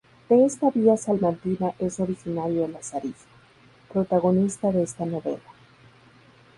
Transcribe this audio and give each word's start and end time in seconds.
De 0.29 0.45
esta 0.47 0.71
villa 0.71 0.97
salmantina 0.97 1.73
es 1.77 1.99
originario 1.99 2.65
el 2.65 2.71
Lazarillo, 2.71 3.13
protagonista 3.93 4.71
de 4.71 4.81
esta 4.81 5.05
novela. 5.05 5.51